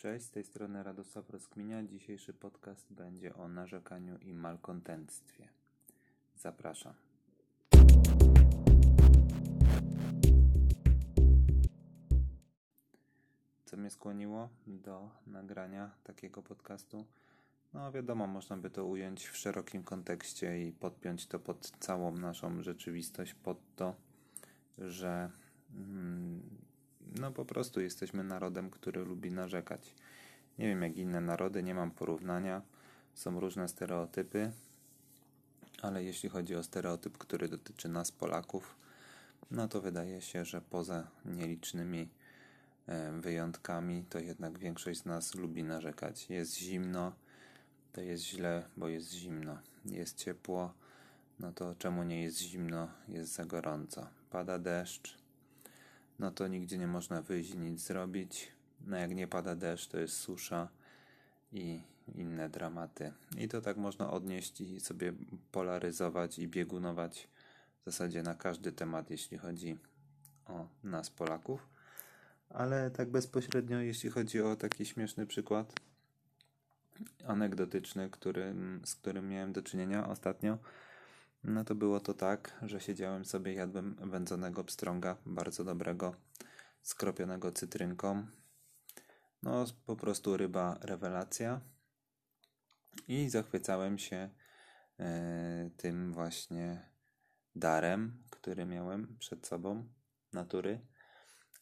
[0.00, 1.82] Cześć, z tej strony Radosław Rozkminia.
[1.82, 5.48] Dzisiejszy podcast będzie o narzekaniu i malkontentstwie.
[6.36, 6.94] Zapraszam.
[13.64, 17.06] Co mnie skłoniło do nagrania takiego podcastu?
[17.72, 22.62] No, wiadomo, można by to ująć w szerokim kontekście i podpiąć to pod całą naszą
[22.62, 23.94] rzeczywistość, pod to,
[24.78, 25.30] że
[25.74, 26.69] mm,
[27.18, 29.94] no po prostu jesteśmy narodem, który lubi narzekać.
[30.58, 32.62] Nie wiem jak inne narody, nie mam porównania.
[33.14, 34.52] Są różne stereotypy,
[35.82, 38.76] ale jeśli chodzi o stereotyp, który dotyczy nas, Polaków,
[39.50, 42.08] no to wydaje się, że poza nielicznymi
[42.86, 46.30] e, wyjątkami, to jednak większość z nas lubi narzekać.
[46.30, 47.12] Jest zimno,
[47.92, 49.58] to jest źle, bo jest zimno.
[49.84, 50.74] Jest ciepło,
[51.38, 54.06] no to czemu nie jest zimno, jest za gorąco.
[54.30, 55.19] Pada deszcz,
[56.20, 58.52] no to nigdzie nie można wyjść i nic zrobić.
[58.86, 60.68] No jak nie pada deszcz, to jest susza
[61.52, 61.80] i
[62.14, 63.12] inne dramaty.
[63.38, 65.12] I to tak można odnieść i sobie
[65.52, 67.28] polaryzować i biegunować
[67.82, 69.78] w zasadzie na każdy temat, jeśli chodzi
[70.46, 71.66] o nas, Polaków.
[72.48, 75.80] Ale tak bezpośrednio, jeśli chodzi o taki śmieszny przykład
[77.26, 80.58] anegdotyczny, który, z którym miałem do czynienia ostatnio,
[81.44, 86.14] no to było to tak, że siedziałem sobie, jadłem wędzonego pstrąga, bardzo dobrego,
[86.82, 88.26] skropionego cytrynką.
[89.42, 91.60] No, po prostu ryba rewelacja.
[93.08, 94.30] I zachwycałem się
[94.98, 96.90] e, tym właśnie
[97.54, 99.88] darem, który miałem przed sobą,
[100.32, 100.80] natury.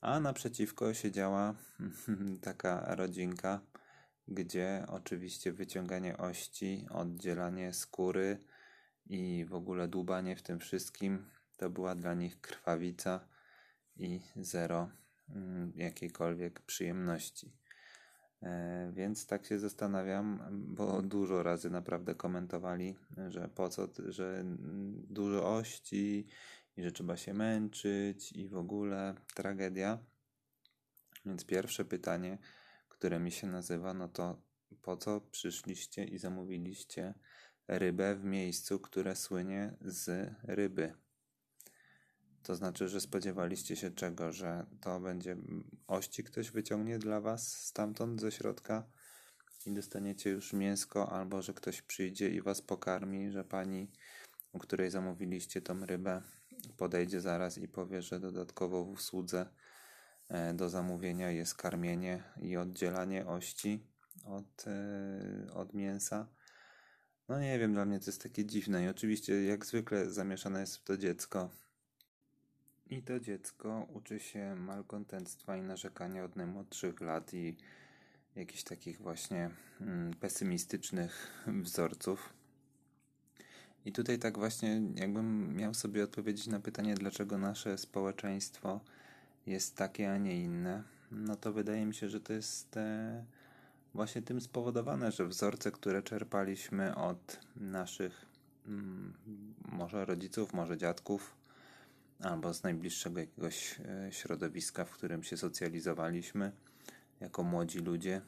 [0.00, 1.54] A naprzeciwko siedziała
[2.42, 3.60] taka rodzinka,
[4.28, 8.44] gdzie oczywiście wyciąganie ości, oddzielanie skóry,
[9.08, 13.28] i w ogóle dłubanie w tym wszystkim to była dla nich krwawica
[13.96, 14.90] i zero
[15.28, 17.52] mm, jakiejkolwiek przyjemności.
[18.42, 22.96] E, więc tak się zastanawiam, bo dużo razy naprawdę komentowali,
[23.28, 24.44] że po co, że
[25.08, 26.26] dużo ości
[26.76, 29.98] i że trzeba się męczyć i w ogóle tragedia.
[31.26, 32.38] Więc pierwsze pytanie,
[32.88, 34.42] które mi się nazywa, no to
[34.82, 37.14] po co przyszliście i zamówiliście
[37.68, 40.94] rybę w miejscu, które słynie z ryby.
[42.42, 45.36] To znaczy, że spodziewaliście się czego, że to będzie
[45.86, 48.84] ości ktoś wyciągnie dla was stamtąd ze środka
[49.66, 53.90] i dostaniecie już mięsko, albo że ktoś przyjdzie i was pokarmi, że pani,
[54.52, 56.22] u której zamówiliście tą rybę,
[56.76, 59.46] podejdzie zaraz i powie, że dodatkowo w usłudze
[60.28, 63.86] e, do zamówienia jest karmienie i oddzielanie ości
[64.24, 66.28] od, e, od mięsa
[67.28, 70.76] no nie wiem, dla mnie to jest takie dziwne i oczywiście jak zwykle zamieszane jest
[70.76, 71.50] w to dziecko.
[72.90, 77.56] I to dziecko uczy się malkontentstwa i narzekania od najmłodszych lat i
[78.36, 79.50] jakichś takich właśnie
[79.80, 82.32] mm, pesymistycznych wzorców.
[83.84, 88.80] I tutaj tak właśnie, jakbym miał sobie odpowiedzieć na pytanie, dlaczego nasze społeczeństwo
[89.46, 93.24] jest takie, a nie inne, no to wydaje mi się, że to jest e,
[93.96, 98.26] właśnie tym spowodowane, że wzorce, które czerpaliśmy od naszych
[98.66, 99.12] mm,
[99.72, 101.36] może rodziców, może dziadków,
[102.20, 106.52] albo z najbliższego jakiegoś e, środowiska, w którym się socjalizowaliśmy
[107.20, 108.20] jako młodzi ludzie,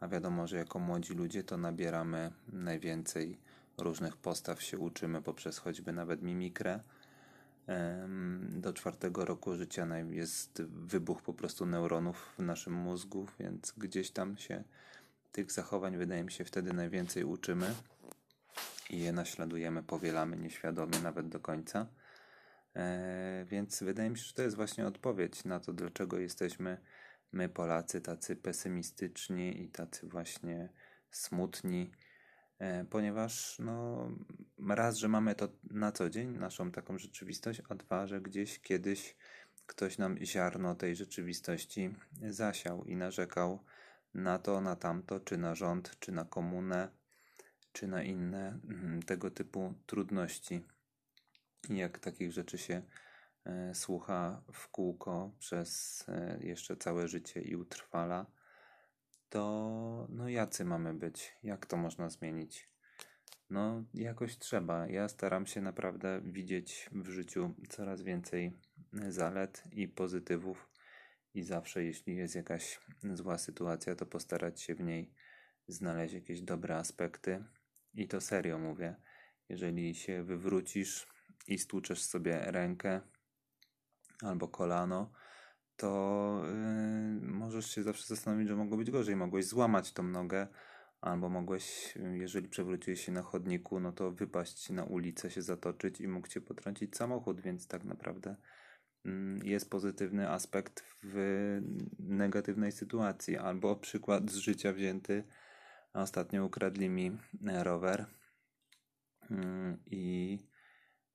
[0.00, 3.38] a wiadomo, że jako młodzi ludzie to nabieramy najwięcej
[3.78, 6.80] różnych postaw, się uczymy poprzez choćby nawet mimikrę.
[8.48, 14.36] Do czwartego roku życia jest wybuch po prostu neuronów w naszym mózgu, więc gdzieś tam
[14.36, 14.64] się
[15.32, 17.74] tych zachowań, wydaje mi się, wtedy najwięcej uczymy
[18.90, 21.86] i je naśladujemy, powielamy nieświadomie nawet do końca.
[22.76, 26.78] E, więc wydaje mi się, że to jest właśnie odpowiedź na to, dlaczego jesteśmy
[27.32, 30.68] my, Polacy, tacy pesymistyczni i tacy właśnie
[31.10, 31.92] smutni,
[32.90, 34.08] ponieważ no,
[34.68, 39.16] raz, że mamy to na co dzień, naszą taką rzeczywistość, a dwa, że gdzieś kiedyś
[39.66, 41.94] ktoś nam ziarno tej rzeczywistości
[42.30, 43.64] zasiał i narzekał
[44.14, 46.88] na to, na tamto, czy na rząd, czy na komunę,
[47.72, 50.64] czy na inne mm, tego typu trudności.
[51.68, 52.82] I jak takich rzeczy się
[53.44, 58.26] e, słucha w kółko przez e, jeszcze całe życie i utrwala,
[59.32, 61.36] to no jacy mamy być?
[61.42, 62.68] Jak to można zmienić?
[63.50, 64.86] No, jakoś trzeba.
[64.88, 68.52] Ja staram się naprawdę widzieć w życiu coraz więcej
[69.08, 70.68] zalet i pozytywów
[71.34, 72.80] i zawsze, jeśli jest jakaś
[73.14, 75.14] zła sytuacja, to postarać się w niej
[75.68, 77.44] znaleźć jakieś dobre aspekty.
[77.94, 78.96] I to serio mówię.
[79.48, 81.06] Jeżeli się wywrócisz
[81.48, 83.00] i stłuczesz sobie rękę
[84.22, 85.12] albo kolano,
[85.82, 89.16] to yy, możesz się zawsze zastanowić, że mogło być gorzej.
[89.16, 90.46] Mogłeś złamać tą nogę,
[91.00, 96.08] albo mogłeś, jeżeli przewróciłeś się na chodniku, no to wypaść na ulicę, się zatoczyć i
[96.08, 98.36] mógł cię potrącić samochód, więc tak naprawdę
[99.04, 99.12] yy,
[99.44, 101.16] jest pozytywny aspekt w
[101.98, 103.36] negatywnej sytuacji.
[103.36, 105.24] Albo przykład z życia wzięty.
[105.92, 108.06] Ostatnio ukradli mi rower
[109.30, 109.36] yy,
[109.86, 110.38] i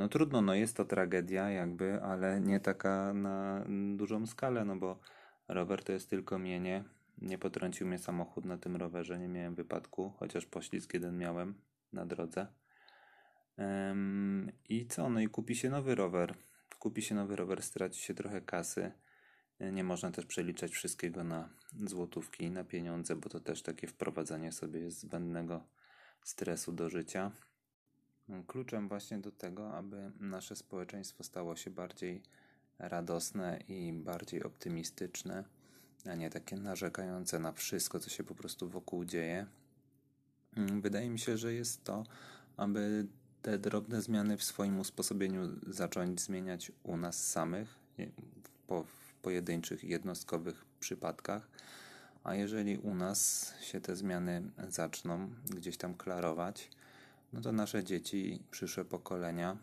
[0.00, 3.64] no trudno, no jest to tragedia jakby, ale nie taka na
[3.96, 5.00] dużą skalę, no bo
[5.48, 6.84] rower to jest tylko mienie.
[7.18, 11.54] Nie potrącił mnie samochód na tym rowerze, nie miałem wypadku, chociaż poślizg jeden miałem
[11.92, 12.46] na drodze.
[14.68, 15.10] I co?
[15.10, 16.34] No i kupi się nowy rower.
[16.78, 18.92] Kupi się nowy rower, straci się trochę kasy.
[19.72, 21.48] Nie można też przeliczać wszystkiego na
[21.86, 25.66] złotówki, na pieniądze, bo to też takie wprowadzanie sobie zbędnego
[26.22, 27.32] stresu do życia.
[28.46, 32.22] Kluczem właśnie do tego, aby nasze społeczeństwo stało się bardziej
[32.78, 35.44] radosne i bardziej optymistyczne,
[36.06, 39.46] a nie takie narzekające na wszystko, co się po prostu wokół dzieje.
[40.56, 42.04] Wydaje mi się, że jest to,
[42.56, 43.06] aby
[43.42, 47.78] te drobne zmiany w swoim usposobieniu zacząć zmieniać u nas samych,
[48.66, 51.48] po, w pojedynczych, jednostkowych przypadkach.
[52.24, 56.70] A jeżeli u nas się te zmiany zaczną gdzieś tam klarować,
[57.32, 59.56] no to nasze dzieci, przyszłe pokolenia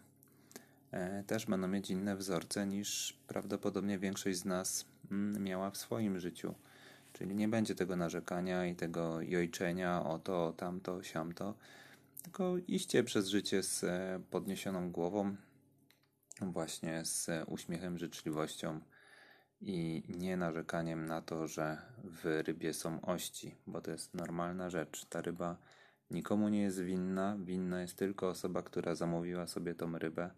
[0.91, 6.19] e, też będą mieć inne wzorce niż prawdopodobnie większość z nas mm, miała w swoim
[6.19, 6.55] życiu.
[7.13, 11.53] Czyli nie będzie tego narzekania i tego jojczenia o to, tamto, siamto,
[12.23, 15.35] tylko iście przez życie z e, podniesioną głową,
[16.41, 18.79] właśnie z uśmiechem, życzliwością
[19.61, 25.05] i nie narzekaniem na to, że w rybie są ości, bo to jest normalna rzecz.
[25.05, 25.57] Ta ryba
[26.11, 30.31] Nikomu nie jest winna, winna jest tylko osoba, która zamówiła sobie tą rybę.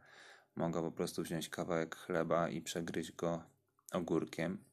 [0.55, 3.43] Mogła po prostu wziąć kawałek chleba i przegryźć go
[3.91, 4.63] ogórkiem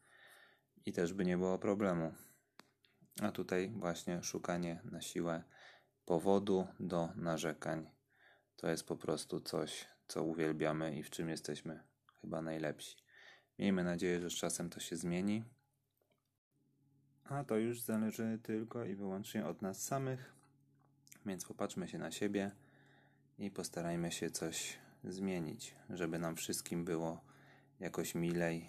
[0.87, 2.15] i też by nie było problemu.
[3.23, 5.45] A tutaj właśnie szukanie na siłę
[6.05, 7.91] powodu do narzekań.
[8.57, 11.83] To jest po prostu coś, co uwielbiamy i w czym jesteśmy
[12.21, 12.97] chyba najlepsi.
[13.59, 15.45] Miejmy nadzieję, że z czasem to się zmieni.
[17.25, 20.36] A to już zależy tylko i wyłącznie od nas samych.
[21.27, 22.51] Więc popatrzmy się na siebie
[23.39, 27.21] i postarajmy się coś zmienić, żeby nam wszystkim było
[27.81, 28.69] jakoś milej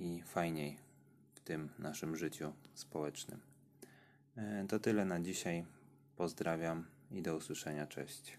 [0.00, 0.78] i fajniej
[1.34, 3.40] w tym naszym życiu społecznym.
[4.36, 5.64] E, to tyle na dzisiaj.
[6.16, 7.86] Pozdrawiam i do usłyszenia.
[7.86, 8.38] Cześć.